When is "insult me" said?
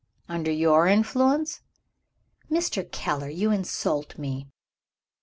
3.51-4.47